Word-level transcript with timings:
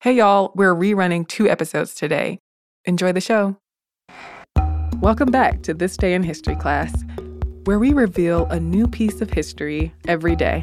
Hey, 0.00 0.12
y'all, 0.12 0.52
we're 0.54 0.76
rerunning 0.76 1.26
two 1.26 1.48
episodes 1.48 1.92
today. 1.92 2.38
Enjoy 2.84 3.10
the 3.10 3.20
show. 3.20 3.56
Welcome 5.00 5.32
back 5.32 5.62
to 5.64 5.74
This 5.74 5.96
Day 5.96 6.14
in 6.14 6.22
History 6.22 6.54
class, 6.54 7.02
where 7.64 7.80
we 7.80 7.92
reveal 7.92 8.46
a 8.46 8.60
new 8.60 8.86
piece 8.86 9.20
of 9.20 9.28
history 9.28 9.92
every 10.06 10.36
day. 10.36 10.62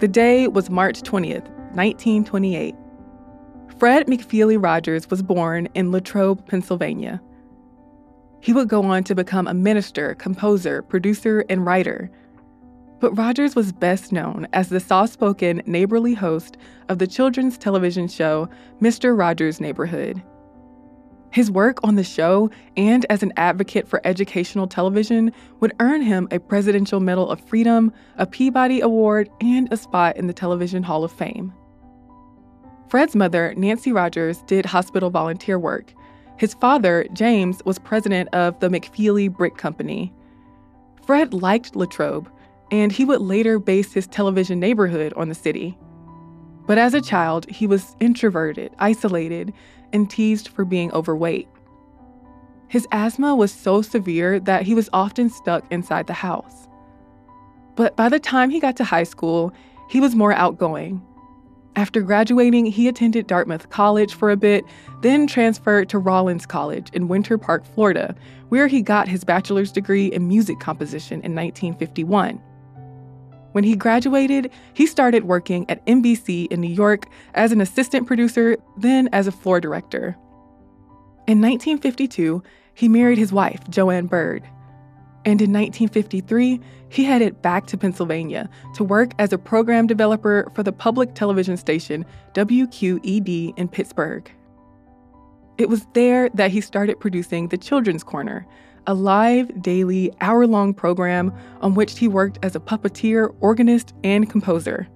The 0.00 0.08
day 0.10 0.48
was 0.48 0.68
March 0.68 1.02
20th, 1.02 1.48
1928. 1.76 2.74
Fred 3.78 4.08
McFeely 4.08 4.60
Rogers 4.60 5.08
was 5.08 5.22
born 5.22 5.68
in 5.74 5.92
Latrobe, 5.92 6.44
Pennsylvania. 6.48 7.22
He 8.44 8.52
would 8.52 8.68
go 8.68 8.82
on 8.82 9.04
to 9.04 9.14
become 9.14 9.46
a 9.46 9.54
minister, 9.54 10.14
composer, 10.16 10.82
producer, 10.82 11.46
and 11.48 11.64
writer. 11.64 12.10
But 13.00 13.16
Rogers 13.16 13.56
was 13.56 13.72
best 13.72 14.12
known 14.12 14.46
as 14.52 14.68
the 14.68 14.80
soft 14.80 15.14
spoken, 15.14 15.62
neighborly 15.64 16.12
host 16.12 16.58
of 16.90 16.98
the 16.98 17.06
children's 17.06 17.56
television 17.56 18.06
show 18.06 18.50
Mr. 18.82 19.18
Rogers' 19.18 19.62
Neighborhood. 19.62 20.22
His 21.30 21.50
work 21.50 21.78
on 21.82 21.94
the 21.94 22.04
show 22.04 22.50
and 22.76 23.06
as 23.08 23.22
an 23.22 23.32
advocate 23.38 23.88
for 23.88 24.02
educational 24.04 24.66
television 24.66 25.32
would 25.60 25.72
earn 25.80 26.02
him 26.02 26.28
a 26.30 26.38
Presidential 26.38 27.00
Medal 27.00 27.30
of 27.30 27.40
Freedom, 27.48 27.90
a 28.18 28.26
Peabody 28.26 28.82
Award, 28.82 29.30
and 29.40 29.72
a 29.72 29.78
spot 29.78 30.18
in 30.18 30.26
the 30.26 30.34
Television 30.34 30.82
Hall 30.82 31.02
of 31.02 31.10
Fame. 31.10 31.50
Fred's 32.90 33.16
mother, 33.16 33.54
Nancy 33.56 33.90
Rogers, 33.90 34.42
did 34.42 34.66
hospital 34.66 35.08
volunteer 35.08 35.58
work 35.58 35.94
his 36.36 36.54
father, 36.54 37.06
James, 37.12 37.62
was 37.64 37.78
president 37.78 38.28
of 38.32 38.58
the 38.60 38.68
McFeely 38.68 39.30
Brick 39.30 39.56
Company. 39.56 40.12
Fred 41.06 41.32
liked 41.32 41.76
Latrobe, 41.76 42.30
and 42.70 42.90
he 42.90 43.04
would 43.04 43.20
later 43.20 43.58
base 43.58 43.92
his 43.92 44.06
television 44.06 44.58
neighborhood 44.58 45.12
on 45.14 45.28
the 45.28 45.34
city. 45.34 45.78
But 46.66 46.78
as 46.78 46.94
a 46.94 47.00
child, 47.00 47.48
he 47.50 47.66
was 47.66 47.94
introverted, 48.00 48.72
isolated, 48.78 49.52
and 49.92 50.10
teased 50.10 50.48
for 50.48 50.64
being 50.64 50.90
overweight. 50.92 51.48
His 52.68 52.88
asthma 52.90 53.36
was 53.36 53.52
so 53.52 53.82
severe 53.82 54.40
that 54.40 54.62
he 54.62 54.74
was 54.74 54.88
often 54.92 55.30
stuck 55.30 55.70
inside 55.70 56.06
the 56.06 56.14
house. 56.14 56.66
But 57.76 57.96
by 57.96 58.08
the 58.08 58.18
time 58.18 58.50
he 58.50 58.58
got 58.58 58.76
to 58.78 58.84
high 58.84 59.04
school, 59.04 59.52
he 59.88 60.00
was 60.00 60.16
more 60.16 60.32
outgoing 60.32 61.02
after 61.76 62.02
graduating, 62.02 62.66
he 62.66 62.86
attended 62.86 63.26
Dartmouth 63.26 63.68
College 63.70 64.14
for 64.14 64.30
a 64.30 64.36
bit, 64.36 64.64
then 65.02 65.26
transferred 65.26 65.88
to 65.88 65.98
Rollins 65.98 66.46
College 66.46 66.90
in 66.92 67.08
Winter 67.08 67.36
Park, 67.36 67.64
Florida, 67.64 68.14
where 68.48 68.68
he 68.68 68.80
got 68.80 69.08
his 69.08 69.24
bachelor's 69.24 69.72
degree 69.72 70.06
in 70.06 70.28
music 70.28 70.60
composition 70.60 71.14
in 71.22 71.34
1951. 71.34 72.40
When 73.52 73.64
he 73.64 73.76
graduated, 73.76 74.50
he 74.74 74.86
started 74.86 75.24
working 75.24 75.68
at 75.68 75.84
NBC 75.86 76.48
in 76.48 76.60
New 76.60 76.72
York 76.72 77.06
as 77.34 77.52
an 77.52 77.60
assistant 77.60 78.06
producer, 78.06 78.56
then 78.76 79.08
as 79.12 79.26
a 79.26 79.32
floor 79.32 79.60
director. 79.60 80.16
In 81.26 81.40
1952, 81.40 82.42
he 82.74 82.88
married 82.88 83.18
his 83.18 83.32
wife, 83.32 83.60
Joanne 83.70 84.06
Byrd. 84.06 84.42
And 85.26 85.40
in 85.40 85.52
1953, 85.52 86.60
he 86.90 87.04
headed 87.04 87.40
back 87.40 87.66
to 87.66 87.78
Pennsylvania 87.78 88.48
to 88.74 88.84
work 88.84 89.12
as 89.18 89.32
a 89.32 89.38
program 89.38 89.86
developer 89.86 90.50
for 90.54 90.62
the 90.62 90.72
public 90.72 91.14
television 91.14 91.56
station 91.56 92.04
WQED 92.34 93.56
in 93.56 93.68
Pittsburgh. 93.68 94.30
It 95.56 95.68
was 95.68 95.86
there 95.94 96.28
that 96.30 96.50
he 96.50 96.60
started 96.60 97.00
producing 97.00 97.48
The 97.48 97.56
Children's 97.56 98.04
Corner, 98.04 98.46
a 98.86 98.92
live, 98.92 99.62
daily, 99.62 100.12
hour 100.20 100.46
long 100.46 100.74
program 100.74 101.32
on 101.62 101.74
which 101.74 101.98
he 101.98 102.08
worked 102.08 102.38
as 102.42 102.54
a 102.54 102.60
puppeteer, 102.60 103.34
organist, 103.40 103.94
and 104.04 104.28
composer. 104.28 104.86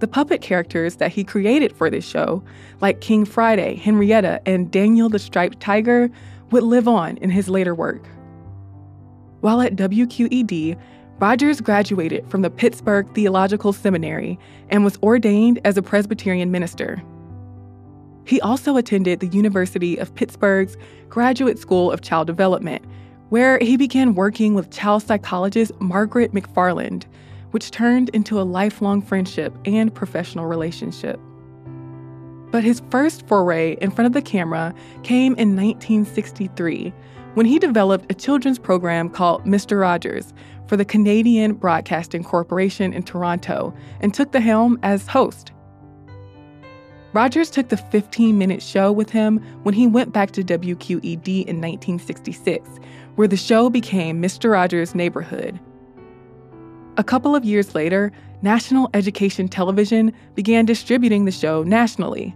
The 0.00 0.08
puppet 0.08 0.40
characters 0.40 0.96
that 0.96 1.12
he 1.12 1.24
created 1.24 1.72
for 1.72 1.88
this 1.88 2.06
show, 2.06 2.42
like 2.80 3.00
King 3.00 3.24
Friday, 3.24 3.76
Henrietta, 3.76 4.40
and 4.44 4.70
Daniel 4.70 5.08
the 5.08 5.18
Striped 5.18 5.60
Tiger, 5.60 6.10
would 6.50 6.64
live 6.64 6.88
on 6.88 7.16
in 7.18 7.30
his 7.30 7.48
later 7.48 7.74
work. 7.74 8.08
While 9.44 9.60
at 9.60 9.76
WQED, 9.76 10.74
Rogers 11.20 11.60
graduated 11.60 12.26
from 12.30 12.40
the 12.40 12.48
Pittsburgh 12.48 13.06
Theological 13.14 13.74
Seminary 13.74 14.38
and 14.70 14.82
was 14.84 14.96
ordained 15.02 15.60
as 15.66 15.76
a 15.76 15.82
Presbyterian 15.82 16.50
minister. 16.50 17.02
He 18.24 18.40
also 18.40 18.78
attended 18.78 19.20
the 19.20 19.26
University 19.26 19.98
of 19.98 20.14
Pittsburgh's 20.14 20.78
Graduate 21.10 21.58
School 21.58 21.92
of 21.92 22.00
Child 22.00 22.26
Development, 22.26 22.82
where 23.28 23.58
he 23.58 23.76
began 23.76 24.14
working 24.14 24.54
with 24.54 24.70
child 24.70 25.02
psychologist 25.02 25.72
Margaret 25.78 26.32
McFarland, 26.32 27.04
which 27.50 27.70
turned 27.70 28.08
into 28.14 28.40
a 28.40 28.48
lifelong 28.48 29.02
friendship 29.02 29.52
and 29.66 29.94
professional 29.94 30.46
relationship. 30.46 31.20
But 32.50 32.64
his 32.64 32.80
first 32.88 33.26
foray 33.26 33.76
in 33.82 33.90
front 33.90 34.06
of 34.06 34.14
the 34.14 34.22
camera 34.22 34.74
came 35.02 35.34
in 35.34 35.54
1963 35.54 36.94
when 37.34 37.46
he 37.46 37.58
developed 37.58 38.10
a 38.10 38.14
children's 38.14 38.58
program 38.58 39.10
called 39.10 39.44
Mr. 39.44 39.80
Rogers 39.80 40.32
for 40.66 40.76
the 40.76 40.84
Canadian 40.84 41.54
Broadcasting 41.54 42.24
Corporation 42.24 42.92
in 42.92 43.02
Toronto 43.02 43.74
and 44.00 44.14
took 44.14 44.32
the 44.32 44.40
helm 44.40 44.78
as 44.82 45.06
host. 45.06 45.52
Rogers 47.12 47.50
took 47.50 47.68
the 47.68 47.76
15 47.76 48.36
minute 48.38 48.60
show 48.60 48.90
with 48.90 49.10
him 49.10 49.38
when 49.62 49.74
he 49.74 49.86
went 49.86 50.12
back 50.12 50.32
to 50.32 50.42
WQED 50.42 51.44
in 51.46 51.60
1966, 51.60 52.68
where 53.14 53.28
the 53.28 53.36
show 53.36 53.70
became 53.70 54.20
Mr. 54.20 54.50
Rogers' 54.50 54.96
Neighborhood. 54.96 55.60
A 56.96 57.04
couple 57.04 57.36
of 57.36 57.44
years 57.44 57.74
later, 57.74 58.10
National 58.42 58.90
Education 58.94 59.48
Television 59.48 60.12
began 60.34 60.64
distributing 60.64 61.24
the 61.24 61.30
show 61.30 61.62
nationally. 61.62 62.34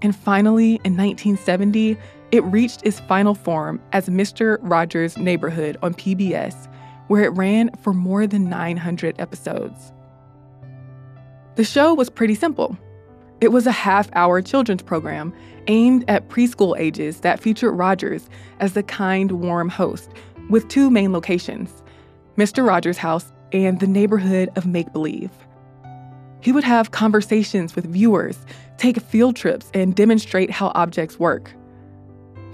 And 0.00 0.14
finally, 0.14 0.80
in 0.84 0.96
1970, 0.96 1.96
it 2.32 2.44
reached 2.44 2.84
its 2.84 3.00
final 3.00 3.34
form 3.34 3.80
as 3.92 4.08
Mr. 4.08 4.58
Rogers' 4.60 5.16
Neighborhood 5.16 5.76
on 5.82 5.94
PBS, 5.94 6.68
where 7.08 7.24
it 7.24 7.30
ran 7.30 7.70
for 7.82 7.92
more 7.92 8.26
than 8.26 8.48
900 8.48 9.14
episodes. 9.18 9.92
The 11.56 11.64
show 11.64 11.94
was 11.94 12.10
pretty 12.10 12.34
simple. 12.34 12.76
It 13.40 13.48
was 13.48 13.66
a 13.66 13.72
half 13.72 14.08
hour 14.14 14.42
children's 14.42 14.82
program 14.82 15.32
aimed 15.66 16.04
at 16.08 16.28
preschool 16.28 16.78
ages 16.78 17.20
that 17.20 17.40
featured 17.40 17.74
Rogers 17.74 18.28
as 18.60 18.72
the 18.72 18.82
kind, 18.82 19.32
warm 19.32 19.68
host, 19.68 20.10
with 20.50 20.68
two 20.68 20.90
main 20.90 21.12
locations 21.12 21.82
Mr. 22.36 22.66
Rogers' 22.66 22.98
house 22.98 23.32
and 23.52 23.78
the 23.78 23.86
neighborhood 23.86 24.50
of 24.56 24.66
make 24.66 24.92
believe. 24.92 25.30
He 26.40 26.52
would 26.52 26.64
have 26.64 26.90
conversations 26.90 27.76
with 27.76 27.86
viewers, 27.86 28.36
take 28.76 29.00
field 29.00 29.36
trips, 29.36 29.70
and 29.72 29.94
demonstrate 29.94 30.50
how 30.50 30.72
objects 30.74 31.18
work. 31.18 31.52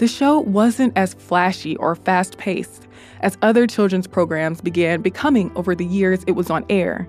The 0.01 0.09
show 0.09 0.41
wasn't 0.41 0.97
as 0.97 1.13
flashy 1.13 1.77
or 1.77 1.95
fast 1.95 2.39
paced 2.39 2.89
as 3.21 3.37
other 3.43 3.67
children's 3.67 4.07
programs 4.07 4.63
began 4.63 5.03
becoming 5.03 5.53
over 5.55 5.75
the 5.75 5.85
years 5.85 6.25
it 6.27 6.33
was 6.33 6.49
on 6.49 6.65
air. 6.71 7.07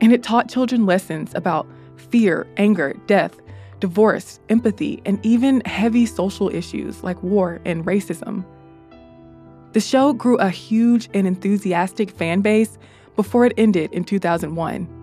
And 0.00 0.10
it 0.10 0.22
taught 0.22 0.48
children 0.48 0.86
lessons 0.86 1.34
about 1.34 1.66
fear, 1.96 2.46
anger, 2.56 2.94
death, 3.06 3.38
divorce, 3.78 4.40
empathy, 4.48 5.02
and 5.04 5.20
even 5.22 5.60
heavy 5.66 6.06
social 6.06 6.48
issues 6.48 7.02
like 7.02 7.22
war 7.22 7.60
and 7.66 7.84
racism. 7.84 8.42
The 9.74 9.80
show 9.80 10.14
grew 10.14 10.38
a 10.38 10.48
huge 10.48 11.10
and 11.12 11.26
enthusiastic 11.26 12.10
fan 12.10 12.40
base 12.40 12.78
before 13.16 13.44
it 13.44 13.52
ended 13.58 13.92
in 13.92 14.04
2001. 14.04 14.95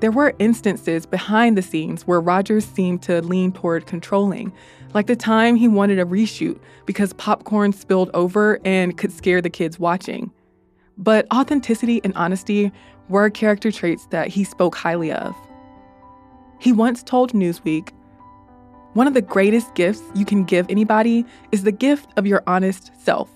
There 0.00 0.10
were 0.10 0.34
instances 0.38 1.06
behind 1.06 1.56
the 1.56 1.62
scenes 1.62 2.06
where 2.06 2.20
Rogers 2.20 2.66
seemed 2.66 3.02
to 3.02 3.22
lean 3.22 3.52
toward 3.52 3.86
controlling, 3.86 4.52
like 4.92 5.06
the 5.06 5.16
time 5.16 5.56
he 5.56 5.68
wanted 5.68 5.98
a 5.98 6.04
reshoot 6.04 6.58
because 6.84 7.14
popcorn 7.14 7.72
spilled 7.72 8.10
over 8.12 8.60
and 8.64 8.98
could 8.98 9.10
scare 9.10 9.40
the 9.40 9.50
kids 9.50 9.78
watching. 9.78 10.30
But 10.98 11.26
authenticity 11.32 12.00
and 12.04 12.14
honesty 12.14 12.72
were 13.08 13.30
character 13.30 13.72
traits 13.72 14.06
that 14.06 14.28
he 14.28 14.44
spoke 14.44 14.74
highly 14.74 15.12
of. 15.12 15.34
He 16.58 16.72
once 16.72 17.02
told 17.02 17.32
Newsweek 17.32 17.90
One 18.92 19.06
of 19.06 19.14
the 19.14 19.22
greatest 19.22 19.74
gifts 19.74 20.02
you 20.14 20.26
can 20.26 20.44
give 20.44 20.66
anybody 20.68 21.24
is 21.52 21.62
the 21.62 21.72
gift 21.72 22.10
of 22.18 22.26
your 22.26 22.42
honest 22.46 22.90
self. 23.02 23.30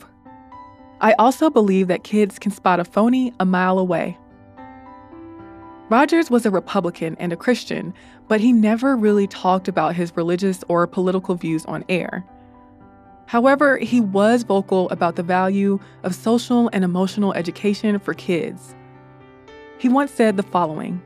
I 1.00 1.14
also 1.14 1.48
believe 1.48 1.88
that 1.88 2.04
kids 2.04 2.38
can 2.38 2.52
spot 2.52 2.80
a 2.80 2.84
phony 2.84 3.32
a 3.40 3.46
mile 3.46 3.78
away. 3.78 4.18
Rogers 5.90 6.30
was 6.30 6.46
a 6.46 6.52
Republican 6.52 7.16
and 7.18 7.32
a 7.32 7.36
Christian, 7.36 7.92
but 8.28 8.40
he 8.40 8.52
never 8.52 8.96
really 8.96 9.26
talked 9.26 9.66
about 9.66 9.96
his 9.96 10.16
religious 10.16 10.62
or 10.68 10.86
political 10.86 11.34
views 11.34 11.64
on 11.66 11.84
air. 11.88 12.24
However, 13.26 13.76
he 13.76 14.00
was 14.00 14.44
vocal 14.44 14.88
about 14.90 15.16
the 15.16 15.24
value 15.24 15.80
of 16.04 16.14
social 16.14 16.70
and 16.72 16.84
emotional 16.84 17.32
education 17.32 17.98
for 17.98 18.14
kids. 18.14 18.76
He 19.78 19.88
once 19.88 20.12
said 20.12 20.36
the 20.36 20.44
following 20.44 21.02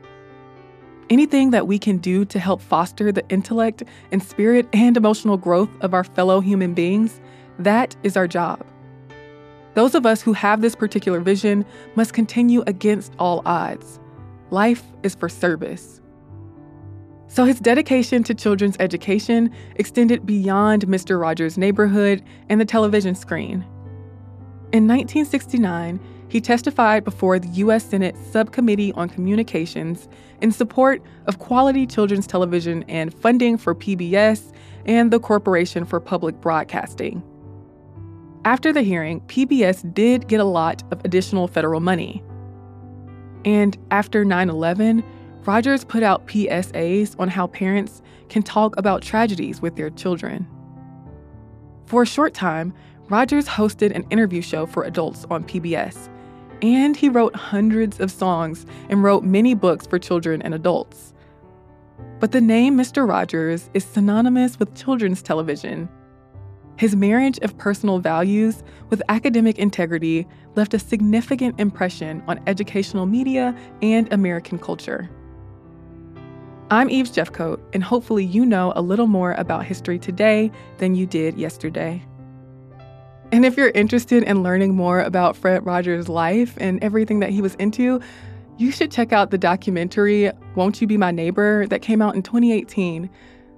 Anything 1.09 1.49
that 1.49 1.65
we 1.65 1.79
can 1.79 1.97
do 1.97 2.23
to 2.25 2.37
help 2.37 2.61
foster 2.61 3.11
the 3.11 3.27
intellect 3.29 3.81
and 4.11 4.21
spirit 4.21 4.67
and 4.71 4.95
emotional 4.95 5.37
growth 5.37 5.69
of 5.81 5.95
our 5.95 6.03
fellow 6.03 6.41
human 6.41 6.75
beings, 6.75 7.19
that 7.57 7.95
is 8.03 8.15
our 8.15 8.27
job. 8.27 8.63
Those 9.73 9.95
of 9.95 10.05
us 10.05 10.21
who 10.21 10.33
have 10.33 10.61
this 10.61 10.75
particular 10.75 11.21
vision 11.21 11.65
must 11.95 12.13
continue 12.13 12.63
against 12.67 13.13
all 13.17 13.41
odds. 13.47 13.99
Life 14.51 14.83
is 15.03 15.15
for 15.15 15.29
service. 15.29 16.01
So 17.27 17.43
his 17.43 17.59
dedication 17.59 18.23
to 18.23 18.33
children's 18.33 18.77
education 18.79 19.51
extended 19.75 20.25
beyond 20.25 20.87
Mr. 20.87 21.19
Rogers' 21.19 21.57
neighborhood 21.57 22.23
and 22.49 22.61
the 22.61 22.65
television 22.65 23.15
screen. 23.15 23.65
In 24.71 24.87
1969, 24.87 25.99
he 26.27 26.41
testified 26.41 27.03
before 27.03 27.39
the 27.39 27.47
U.S. 27.49 27.85
Senate 27.85 28.15
Subcommittee 28.31 28.91
on 28.93 29.09
Communications 29.09 30.07
in 30.41 30.51
support 30.51 31.01
of 31.27 31.39
quality 31.39 31.85
children's 31.85 32.27
television 32.27 32.83
and 32.83 33.13
funding 33.13 33.57
for 33.57 33.75
PBS 33.75 34.51
and 34.85 35.11
the 35.11 35.19
Corporation 35.19 35.85
for 35.85 35.99
Public 35.99 36.39
Broadcasting. 36.41 37.23
After 38.43 38.71
the 38.71 38.81
hearing, 38.81 39.21
PBS 39.21 39.93
did 39.93 40.27
get 40.27 40.39
a 40.39 40.45
lot 40.45 40.83
of 40.91 41.03
additional 41.03 41.47
federal 41.47 41.79
money. 41.79 42.23
And 43.45 43.77
after 43.91 44.25
9 44.25 44.49
11, 44.49 45.03
Rogers 45.45 45.85
put 45.85 46.01
out 46.01 46.25
PSAs 46.27 47.15
on 47.19 47.29
how 47.29 47.47
parents 47.47 48.01
can 48.29 48.41
talk 48.41 48.75
about 48.77 49.03
tragedies 49.03 49.61
with 49.61 49.75
their 49.75 49.91
children. 49.91 50.47
For 51.85 52.01
a 52.01 52.07
short 52.07 52.33
time, 52.33 52.73
Rogers 53.09 53.47
hosted 53.47 53.95
an 53.95 54.05
interview 54.09 54.41
show 54.41 54.65
for 54.65 54.83
adults 54.83 55.25
on 55.29 55.43
PBS, 55.43 56.09
and 56.63 56.97
he 56.97 57.07
wrote 57.07 57.35
hundreds 57.35 57.99
of 57.99 58.11
songs 58.11 58.65
and 58.89 59.03
wrote 59.03 59.23
many 59.23 59.53
books 59.53 59.85
for 59.85 59.99
children 59.99 60.41
and 60.41 60.55
adults. 60.55 61.13
But 62.19 62.31
the 62.31 62.41
name 62.41 62.75
Mr. 62.75 63.07
Rogers 63.07 63.69
is 63.75 63.83
synonymous 63.83 64.57
with 64.57 64.73
children's 64.73 65.21
television. 65.21 65.87
His 66.77 66.95
marriage 66.95 67.39
of 67.39 67.57
personal 67.57 67.99
values 67.99 68.63
with 68.89 69.01
academic 69.07 69.57
integrity 69.57 70.27
left 70.55 70.73
a 70.73 70.79
significant 70.79 71.59
impression 71.59 72.21
on 72.27 72.41
educational 72.47 73.05
media 73.05 73.55
and 73.81 74.11
American 74.11 74.59
culture. 74.59 75.09
I'm 76.71 76.89
Eves 76.89 77.11
Jeffcoat, 77.11 77.61
and 77.73 77.83
hopefully, 77.83 78.25
you 78.25 78.45
know 78.45 78.73
a 78.75 78.81
little 78.81 79.07
more 79.07 79.33
about 79.33 79.65
history 79.65 79.99
today 79.99 80.51
than 80.79 80.95
you 80.95 81.05
did 81.05 81.37
yesterday. 81.37 82.03
And 83.31 83.45
if 83.45 83.55
you're 83.55 83.69
interested 83.69 84.23
in 84.23 84.43
learning 84.43 84.75
more 84.75 84.99
about 84.99 85.37
Fred 85.37 85.65
Rogers' 85.65 86.09
life 86.09 86.55
and 86.57 86.83
everything 86.83 87.19
that 87.19 87.29
he 87.29 87.41
was 87.41 87.55
into, 87.55 88.01
you 88.57 88.71
should 88.71 88.91
check 88.91 89.13
out 89.13 89.31
the 89.31 89.37
documentary 89.37 90.31
Won't 90.55 90.81
You 90.81 90.87
Be 90.87 90.97
My 90.97 91.11
Neighbor 91.11 91.67
that 91.67 91.81
came 91.81 92.01
out 92.01 92.15
in 92.15 92.23
2018. 92.23 93.09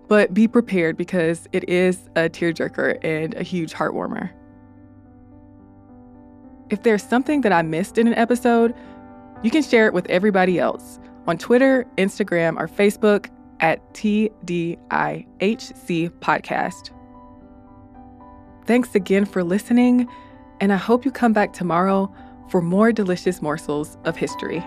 But 0.07 0.33
be 0.33 0.47
prepared 0.47 0.95
because 0.97 1.47
it 1.51 1.67
is 1.69 2.09
a 2.15 2.29
tearjerker 2.29 3.03
and 3.03 3.33
a 3.35 3.43
huge 3.43 3.73
heartwarmer. 3.73 4.31
If 6.69 6.83
there's 6.83 7.03
something 7.03 7.41
that 7.41 7.51
I 7.51 7.61
missed 7.61 7.97
in 7.97 8.07
an 8.07 8.13
episode, 8.13 8.73
you 9.43 9.51
can 9.51 9.63
share 9.63 9.85
it 9.87 9.93
with 9.93 10.09
everybody 10.09 10.59
else 10.59 10.99
on 11.27 11.37
Twitter, 11.37 11.85
Instagram, 11.97 12.57
or 12.57 12.67
Facebook 12.67 13.29
at 13.59 13.93
TDIHC 13.93 14.77
Podcast. 16.19 16.91
Thanks 18.65 18.95
again 18.95 19.25
for 19.25 19.43
listening, 19.43 20.07
and 20.59 20.73
I 20.73 20.77
hope 20.77 21.05
you 21.05 21.11
come 21.11 21.33
back 21.33 21.53
tomorrow 21.53 22.13
for 22.49 22.61
more 22.61 22.91
delicious 22.91 23.41
morsels 23.41 23.97
of 24.05 24.15
history. 24.15 24.63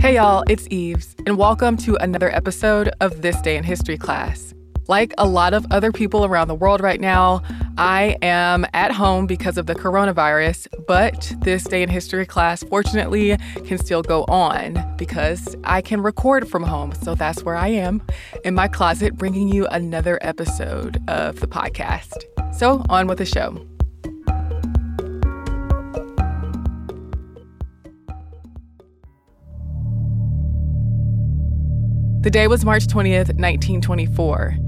Hey 0.00 0.14
y'all, 0.14 0.44
it's 0.48 0.68
Eves, 0.70 1.16
and 1.26 1.36
welcome 1.36 1.76
to 1.78 1.96
another 1.96 2.32
episode 2.32 2.88
of 3.00 3.20
This 3.20 3.40
Day 3.40 3.56
in 3.56 3.64
History 3.64 3.98
class. 3.98 4.54
Like 4.86 5.12
a 5.18 5.26
lot 5.26 5.54
of 5.54 5.66
other 5.72 5.90
people 5.90 6.24
around 6.24 6.46
the 6.46 6.54
world 6.54 6.80
right 6.80 7.00
now, 7.00 7.42
I 7.76 8.16
am 8.22 8.64
at 8.74 8.92
home 8.92 9.26
because 9.26 9.58
of 9.58 9.66
the 9.66 9.74
coronavirus, 9.74 10.68
but 10.86 11.34
this 11.40 11.64
day 11.64 11.82
in 11.82 11.88
history 11.88 12.26
class, 12.26 12.62
fortunately, 12.62 13.36
can 13.66 13.76
still 13.76 14.02
go 14.02 14.24
on 14.28 14.82
because 14.96 15.56
I 15.64 15.82
can 15.82 16.00
record 16.00 16.48
from 16.48 16.62
home. 16.62 16.92
So 17.02 17.16
that's 17.16 17.42
where 17.42 17.56
I 17.56 17.68
am 17.68 18.00
in 18.44 18.54
my 18.54 18.68
closet, 18.68 19.16
bringing 19.16 19.48
you 19.48 19.66
another 19.66 20.20
episode 20.22 21.02
of 21.08 21.40
the 21.40 21.48
podcast. 21.48 22.22
So, 22.54 22.84
on 22.88 23.08
with 23.08 23.18
the 23.18 23.26
show. 23.26 23.66
The 32.28 32.32
day 32.32 32.46
was 32.46 32.62
March 32.62 32.86
20th, 32.86 33.32
1924. 33.38 34.58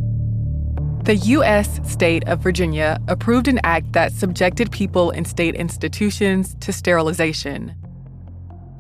The 1.05 1.17
U.S. 1.17 1.79
state 1.87 2.27
of 2.27 2.41
Virginia 2.41 2.99
approved 3.07 3.49
an 3.49 3.61
act 3.65 3.93
that 3.93 4.13
subjected 4.13 4.73
people 4.73 5.11
in 5.11 5.27
state 5.27 5.55
institutions 5.55 6.57
to 6.61 6.73
sterilization. 6.73 7.75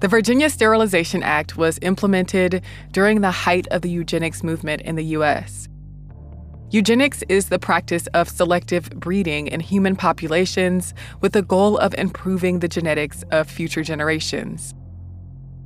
The 0.00 0.08
Virginia 0.08 0.48
Sterilization 0.48 1.22
Act 1.22 1.58
was 1.58 1.78
implemented 1.82 2.64
during 2.90 3.20
the 3.20 3.30
height 3.30 3.68
of 3.70 3.82
the 3.82 3.90
eugenics 3.90 4.42
movement 4.42 4.80
in 4.80 4.96
the 4.96 5.04
U.S. 5.16 5.68
Eugenics 6.70 7.22
is 7.28 7.50
the 7.50 7.58
practice 7.58 8.06
of 8.14 8.30
selective 8.30 8.88
breeding 8.92 9.48
in 9.48 9.60
human 9.60 9.94
populations 9.94 10.94
with 11.20 11.32
the 11.32 11.42
goal 11.42 11.76
of 11.76 11.94
improving 11.98 12.60
the 12.60 12.68
genetics 12.68 13.24
of 13.30 13.46
future 13.46 13.82
generations. 13.82 14.72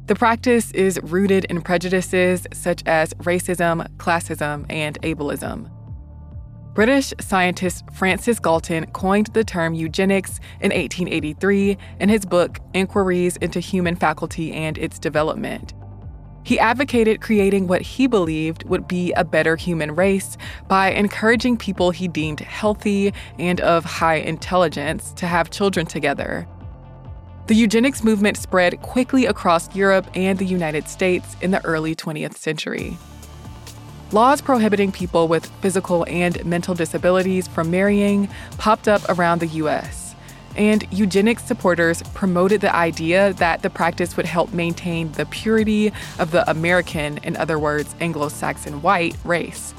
The 0.06 0.15
practice 0.15 0.71
is 0.73 1.01
rooted 1.03 1.47
in 1.47 1.62
prejudices 1.62 2.47
such 2.53 2.83
as 2.85 3.15
racism, 3.15 3.89
classism, 3.97 4.67
and 4.69 5.01
ableism. 5.01 5.71
British 6.75 7.15
scientist 7.21 7.85
Francis 7.91 8.39
Galton 8.39 8.85
coined 8.93 9.29
the 9.29 9.45
term 9.45 9.73
eugenics 9.73 10.41
in 10.61 10.73
1883 10.73 11.79
in 12.01 12.09
his 12.11 12.27
book 12.27 12.59
Inquiries 12.75 13.39
into 13.39 13.61
Human 13.61 13.97
Faculty 13.97 14.53
and 14.53 14.77
Its 14.77 14.99
Development. 14.99 15.73
He 16.43 16.59
advocated 16.59 17.23
creating 17.23 17.67
what 17.69 17.81
he 17.81 18.06
believed 18.06 18.65
would 18.65 18.87
be 18.87 19.12
a 19.12 19.25
better 19.25 19.56
human 19.56 19.95
race 19.95 20.37
by 20.69 20.91
encouraging 20.91 21.56
people 21.56 21.93
he 21.93 22.09
deemed 22.09 22.41
healthy 22.41 23.15
and 23.39 23.59
of 23.62 23.87
high 23.87 24.17
intelligence 24.17 25.15
to 25.15 25.27
have 25.27 25.49
children 25.49 25.87
together. 25.87 26.46
The 27.46 27.55
eugenics 27.55 28.03
movement 28.03 28.39
spread 28.39 28.81
quickly 28.81 29.27
across 29.27 29.74
Europe 29.77 30.06
and 30.15 30.39
the 30.39 30.46
United 30.46 30.89
States 30.89 31.36
in 31.43 31.51
the 31.51 31.63
early 31.63 31.94
20th 31.94 32.39
century. 32.39 32.96
Laws 34.13 34.41
prohibiting 34.41 34.91
people 34.91 35.29
with 35.29 35.44
physical 35.60 36.06
and 36.08 36.43
mental 36.46 36.74
disabilities 36.74 37.46
from 37.46 37.70
marrying 37.70 38.31
popped 38.56 38.89
up 38.89 39.03
around 39.10 39.41
the 39.41 39.48
US, 39.48 40.15
and 40.56 40.91
eugenics 40.91 41.44
supporters 41.44 42.03
promoted 42.15 42.63
the 42.63 42.74
idea 42.74 43.34
that 43.34 43.60
the 43.60 43.69
practice 43.69 44.17
would 44.17 44.24
help 44.24 44.55
maintain 44.55 45.13
the 45.13 45.27
purity 45.27 45.93
of 46.19 46.31
the 46.31 46.48
American, 46.51 47.19
in 47.19 47.36
other 47.36 47.58
words, 47.58 47.94
Anglo 48.01 48.31
Saxon 48.31 48.81
white 48.81 49.19
race. 49.22 49.74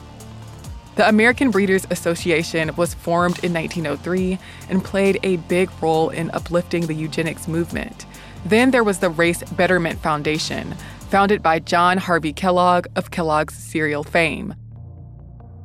The 0.96 1.10
American 1.10 1.52
Breeders 1.52 1.86
Association 1.90 2.74
was 2.78 2.94
formed 2.94 3.44
in 3.44 3.54
1903 3.54 4.40
and 4.70 4.82
played 4.82 5.20
a 5.24 5.36
big 5.36 5.70
role 5.82 6.10
in 6.10 6.32
uplifting 6.32 6.88
the 6.88 6.94
eugenics 6.94 7.50
movement. 7.50 8.06
Then 8.46 8.72
there 8.72 8.84
was 8.84 9.00
the 9.00 9.10
Race 9.10 9.44
Betterment 9.44 10.00
Foundation, 10.00 10.74
founded 11.10 11.44
by 11.44 11.60
John 11.60 11.98
Harvey 11.98 12.32
Kellogg 12.32 12.88
of 12.96 13.12
Kellogg's 13.12 13.56
cereal 13.56 14.06
fame. 14.06 14.56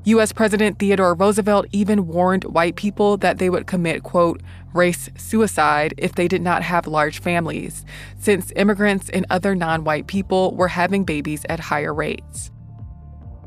US 0.04 0.32
President 0.32 0.80
Theodore 0.80 1.14
Roosevelt 1.14 1.66
even 1.70 2.08
warned 2.08 2.44
white 2.44 2.74
people 2.74 3.16
that 3.18 3.38
they 3.38 3.50
would 3.50 3.68
commit, 3.68 4.02
quote, 4.02 4.42
race 4.74 5.10
suicide 5.16 5.94
if 5.96 6.14
they 6.14 6.26
did 6.26 6.42
not 6.42 6.62
have 6.62 6.88
large 6.88 7.20
families, 7.20 7.84
since 8.18 8.52
immigrants 8.56 9.08
and 9.10 9.26
other 9.30 9.54
non 9.54 9.84
white 9.84 10.08
people 10.08 10.56
were 10.56 10.68
having 10.68 11.04
babies 11.04 11.44
at 11.48 11.60
higher 11.60 11.94
rates. 11.94 12.50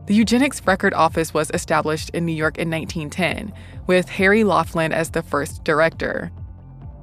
The 0.06 0.16
Eugenics 0.16 0.62
Record 0.68 0.94
Office 0.94 1.34
was 1.34 1.50
established 1.54 2.10
in 2.10 2.26
New 2.26 2.34
York 2.34 2.58
in 2.58 2.70
1910, 2.70 3.54
with 3.88 4.10
Harry 4.10 4.44
Laughlin 4.44 4.92
as 4.92 5.12
the 5.12 5.24
first 5.24 5.64
director. 5.64 6.30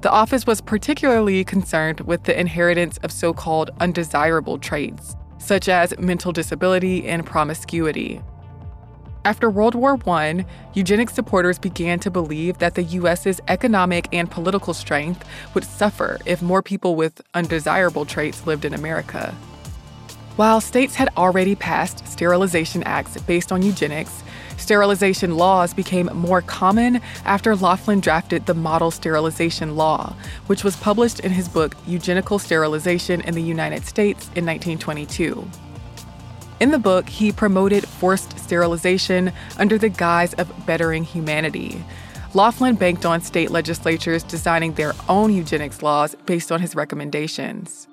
The 0.01 0.11
office 0.11 0.45
was 0.45 0.61
particularly 0.61 1.43
concerned 1.43 2.01
with 2.01 2.25
the 2.25 2.39
inheritance 2.39 2.99
of 2.99 3.11
so 3.11 3.33
called 3.33 3.71
undesirable 3.79 4.59
traits, 4.59 5.15
such 5.39 5.67
as 5.67 5.97
mental 5.97 6.31
disability 6.31 7.07
and 7.07 7.25
promiscuity. 7.25 8.21
After 9.25 9.49
World 9.49 9.73
War 9.73 9.97
I, 10.07 10.45
eugenics 10.75 11.15
supporters 11.15 11.57
began 11.57 11.99
to 12.01 12.11
believe 12.11 12.59
that 12.59 12.75
the 12.75 12.83
U.S.'s 12.83 13.41
economic 13.47 14.09
and 14.13 14.29
political 14.29 14.75
strength 14.75 15.27
would 15.55 15.63
suffer 15.63 16.19
if 16.27 16.43
more 16.43 16.61
people 16.61 16.95
with 16.95 17.19
undesirable 17.33 18.05
traits 18.05 18.45
lived 18.45 18.63
in 18.63 18.75
America. 18.75 19.35
While 20.37 20.61
states 20.61 20.95
had 20.95 21.09
already 21.17 21.55
passed 21.55 22.07
sterilization 22.07 22.83
acts 22.83 23.19
based 23.21 23.51
on 23.51 23.61
eugenics, 23.61 24.23
Sterilization 24.61 25.37
laws 25.37 25.73
became 25.73 26.05
more 26.13 26.43
common 26.43 27.01
after 27.25 27.55
Laughlin 27.55 27.99
drafted 27.99 28.45
the 28.45 28.53
Model 28.53 28.91
Sterilization 28.91 29.75
Law, 29.75 30.15
which 30.45 30.63
was 30.63 30.75
published 30.75 31.19
in 31.19 31.31
his 31.31 31.49
book 31.49 31.75
Eugenical 31.87 32.37
Sterilization 32.37 33.21
in 33.21 33.33
the 33.33 33.41
United 33.41 33.85
States 33.85 34.25
in 34.35 34.45
1922. 34.45 35.49
In 36.59 36.69
the 36.69 36.77
book, 36.77 37.09
he 37.09 37.31
promoted 37.31 37.87
forced 37.87 38.37
sterilization 38.37 39.33
under 39.57 39.79
the 39.79 39.89
guise 39.89 40.35
of 40.35 40.53
bettering 40.67 41.03
humanity. 41.03 41.83
Laughlin 42.35 42.75
banked 42.75 43.03
on 43.03 43.19
state 43.19 43.49
legislatures 43.49 44.21
designing 44.21 44.73
their 44.75 44.93
own 45.09 45.33
eugenics 45.33 45.81
laws 45.81 46.15
based 46.27 46.51
on 46.51 46.61
his 46.61 46.75
recommendations. 46.75 47.87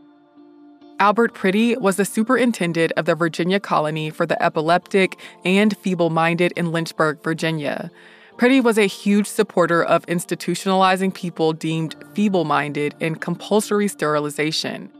Albert 1.00 1.32
Priddy 1.32 1.80
was 1.80 1.96
the 1.96 2.04
superintendent 2.04 2.90
of 2.96 3.04
the 3.04 3.14
Virginia 3.14 3.60
colony 3.60 4.10
for 4.10 4.26
the 4.26 4.40
epileptic 4.42 5.16
and 5.44 5.76
feeble 5.76 6.10
minded 6.10 6.52
in 6.56 6.72
Lynchburg, 6.72 7.22
Virginia. 7.22 7.88
Priddy 8.36 8.60
was 8.60 8.78
a 8.78 8.86
huge 8.86 9.28
supporter 9.28 9.82
of 9.84 10.04
institutionalizing 10.06 11.14
people 11.14 11.52
deemed 11.52 11.94
feeble 12.14 12.44
minded 12.44 12.96
in 12.98 13.14
compulsory 13.14 13.86
sterilization. 13.86 14.90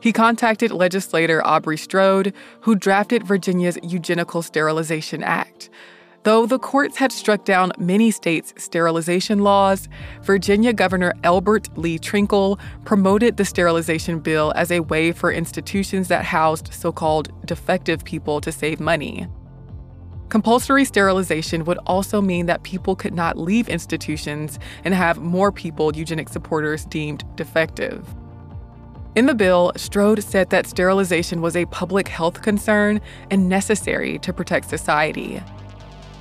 He 0.00 0.12
contacted 0.12 0.72
legislator 0.72 1.46
Aubrey 1.46 1.76
Strode, 1.76 2.32
who 2.62 2.74
drafted 2.74 3.24
Virginia's 3.24 3.78
Eugenical 3.84 4.42
Sterilization 4.42 5.22
Act. 5.22 5.70
Though 6.24 6.46
the 6.46 6.58
courts 6.58 6.96
had 6.96 7.12
struck 7.12 7.44
down 7.44 7.72
many 7.78 8.10
states' 8.10 8.52
sterilization 8.58 9.38
laws, 9.40 9.88
Virginia 10.22 10.72
Governor 10.72 11.14
Elbert 11.22 11.68
Lee 11.78 11.98
Trinkle 11.98 12.58
promoted 12.84 13.36
the 13.36 13.44
sterilization 13.44 14.18
bill 14.18 14.52
as 14.56 14.70
a 14.70 14.80
way 14.80 15.12
for 15.12 15.32
institutions 15.32 16.08
that 16.08 16.24
housed 16.24 16.74
so 16.74 16.90
called 16.92 17.30
defective 17.46 18.04
people 18.04 18.40
to 18.40 18.50
save 18.50 18.80
money. 18.80 19.28
Compulsory 20.28 20.84
sterilization 20.84 21.64
would 21.64 21.78
also 21.86 22.20
mean 22.20 22.46
that 22.46 22.62
people 22.62 22.94
could 22.94 23.14
not 23.14 23.38
leave 23.38 23.68
institutions 23.68 24.58
and 24.84 24.92
have 24.92 25.18
more 25.18 25.50
people 25.50 25.96
eugenic 25.96 26.28
supporters 26.28 26.84
deemed 26.84 27.24
defective. 27.36 28.06
In 29.14 29.26
the 29.26 29.34
bill, 29.34 29.72
Strode 29.76 30.22
said 30.22 30.50
that 30.50 30.66
sterilization 30.66 31.40
was 31.40 31.56
a 31.56 31.64
public 31.66 32.08
health 32.08 32.42
concern 32.42 33.00
and 33.30 33.48
necessary 33.48 34.18
to 34.18 34.32
protect 34.32 34.68
society. 34.68 35.42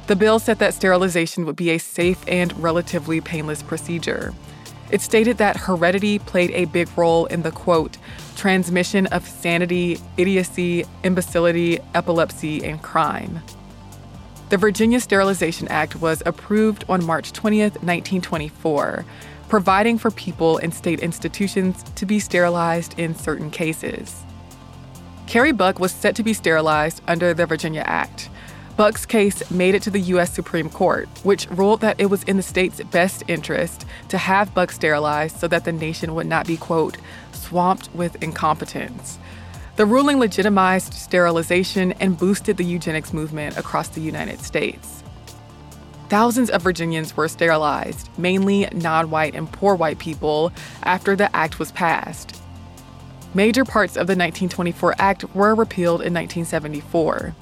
The 0.08 0.16
bill 0.16 0.40
said 0.40 0.60
that 0.60 0.74
sterilization 0.74 1.46
would 1.46 1.58
be 1.58 1.70
a 1.72 1.78
safe 1.78 2.24
and 2.30 2.58
relatively 2.64 3.20
painless 3.20 3.62
procedure. 3.62 4.34
It 4.90 5.02
stated 5.02 5.38
that 5.38 5.58
heredity 5.58 6.18
played 6.20 6.52
a 6.52 6.64
big 6.64 6.88
role 6.98 7.26
in 7.26 7.42
the 7.42 7.52
quote, 7.52 7.98
transmission 8.38 9.08
of 9.08 9.28
sanity, 9.28 10.00
idiocy, 10.16 10.86
imbecility, 11.04 11.80
epilepsy, 11.94 12.64
and 12.64 12.82
crime. 12.82 13.42
The 14.48 14.56
Virginia 14.56 15.02
Sterilization 15.02 15.68
Act 15.68 15.98
was 15.98 16.24
approved 16.26 16.86
on 16.88 17.04
March 17.04 17.34
20, 17.34 17.60
1924, 17.60 19.06
providing 19.50 19.98
for 19.98 20.10
people 20.12 20.58
in 20.60 20.72
state 20.72 21.02
institutions 21.02 21.84
to 21.96 22.06
be 22.06 22.22
sterilized 22.22 22.98
in 22.98 23.14
certain 23.14 23.52
cases. 23.52 24.24
Carrie 25.26 25.52
Buck 25.52 25.80
was 25.80 25.92
set 25.92 26.16
to 26.16 26.24
be 26.24 26.32
sterilized 26.32 27.02
under 27.10 27.34
the 27.34 27.46
Virginia 27.46 27.84
Act. 27.86 28.30
Buck's 28.78 29.08
case 29.08 29.50
made 29.50 29.74
it 29.74 29.82
to 29.82 29.90
the 29.90 30.00
U.S. 30.02 30.32
Supreme 30.32 30.70
Court, 30.70 31.10
which 31.24 31.50
ruled 31.50 31.82
that 31.82 32.00
it 32.00 32.12
was 32.12 32.22
in 32.24 32.38
the 32.38 32.44
state's 32.44 32.80
best 32.84 33.24
interest 33.28 33.88
to 34.10 34.20
have 34.20 34.54
Buck 34.54 34.72
sterilized 34.72 35.38
so 35.38 35.48
that 35.48 35.66
the 35.66 35.72
nation 35.72 36.14
would 36.14 36.28
not 36.28 36.46
be, 36.46 36.58
quote, 36.58 36.96
swamped 37.32 37.90
with 37.96 38.22
incompetence. 38.22 39.18
The 39.78 39.88
ruling 39.88 40.20
legitimized 40.20 40.94
sterilization 40.94 41.94
and 41.94 42.20
boosted 42.20 42.58
the 42.58 42.66
eugenics 42.66 43.14
movement 43.14 43.58
across 43.58 43.88
the 43.88 44.02
United 44.02 44.42
States. 44.42 45.04
Thousands 46.10 46.52
of 46.52 46.62
Virginians 46.62 47.18
were 47.18 47.28
sterilized, 47.28 48.10
mainly 48.16 48.70
non 48.74 49.10
white 49.10 49.34
and 49.34 49.52
poor 49.52 49.74
white 49.74 49.98
people, 49.98 50.52
after 50.84 51.16
the 51.16 51.36
act 51.36 51.58
was 51.58 51.72
passed. 51.72 52.40
Major 53.34 53.66
parts 53.66 53.94
of 53.94 54.06
the 54.06 54.12
1924 54.12 54.96
Act 55.00 55.36
were 55.36 55.56
repealed 55.56 56.02
in 56.02 56.14
1974. 56.14 57.36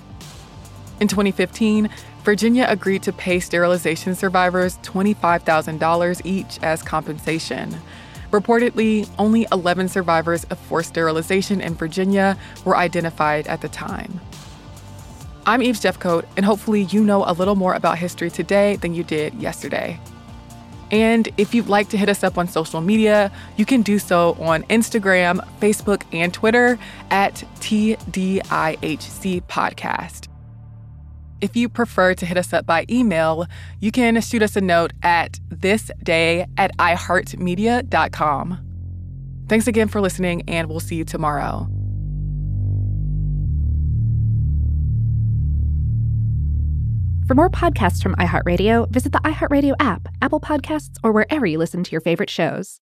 In 1.00 1.08
2015, 1.08 1.90
Virginia 2.24 2.66
agreed 2.70 3.04
to 3.04 3.14
pay 3.14 3.40
sterilization 3.40 4.16
survivors 4.16 4.78
$25,000 4.80 6.22
each 6.26 6.60
as 6.64 6.82
compensation. 6.82 7.76
Reportedly, 8.32 9.08
only 9.20 9.48
11 9.52 9.90
survivors 9.90 10.46
of 10.46 10.58
forced 10.58 10.90
sterilization 10.90 11.62
in 11.62 11.76
Virginia 11.76 12.38
were 12.64 12.78
identified 12.78 13.48
at 13.48 13.62
the 13.62 13.70
time. 13.70 14.20
I'm 15.46 15.62
Eve 15.62 15.76
Jeffcoat, 15.76 16.26
and 16.36 16.46
hopefully, 16.46 16.84
you 16.84 17.04
know 17.04 17.24
a 17.26 17.34
little 17.34 17.56
more 17.56 17.76
about 17.76 18.00
history 18.00 18.32
today 18.32 18.78
than 18.78 18.96
you 18.96 19.04
did 19.04 19.34
yesterday. 19.36 20.00
And 20.92 21.30
if 21.38 21.54
you'd 21.54 21.68
like 21.68 21.90
to 21.90 21.98
hit 21.98 22.10
us 22.10 22.24
up 22.24 22.38
on 22.38 22.48
social 22.48 22.82
media, 22.82 23.32
you 23.58 23.66
can 23.66 23.82
do 23.82 24.00
so 24.00 24.36
on 24.40 24.64
Instagram, 24.64 25.46
Facebook, 25.60 26.04
and 26.12 26.34
Twitter 26.34 26.80
at 27.12 27.36
TDIHC 27.60 29.44
Podcast. 29.44 30.28
If 31.46 31.56
you 31.56 31.70
prefer 31.70 32.16
to 32.16 32.26
hit 32.26 32.38
us 32.38 32.54
up 32.54 32.66
by 32.66 32.88
email, 32.90 33.46
you 33.80 33.92
can 33.92 34.20
shoot 34.20 34.42
us 34.42 34.56
a 34.56 34.62
note 34.62 34.94
at 35.04 35.34
thisday 35.50 36.48
at 36.58 36.76
iheartmedia.com. 36.78 38.58
Thanks 39.48 39.68
again 39.68 39.88
for 39.88 40.02
listening, 40.02 40.42
and 40.50 40.68
we'll 40.68 40.80
see 40.80 40.96
you 40.96 41.06
tomorrow. 41.06 41.68
For 47.28 47.36
more 47.36 47.52
podcasts 47.52 48.02
from 48.02 48.16
iHeartRadio, 48.16 48.90
visit 48.90 49.12
the 49.12 49.20
iHeartRadio 49.20 49.76
app, 49.80 50.08
Apple 50.24 50.40
Podcasts, 50.40 50.98
or 51.04 51.12
wherever 51.12 51.46
you 51.46 51.60
listen 51.60 51.84
to 51.84 51.92
your 51.92 52.02
favorite 52.02 52.32
shows. 52.32 52.74